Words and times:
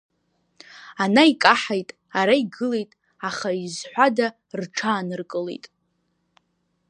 Ана 1.03 1.23
икаҳаит, 1.31 1.89
ара 2.19 2.33
игылеит, 2.41 2.91
аха 3.27 3.49
изҳәада 3.65 4.27
рҽааныркылеит… 4.59 5.65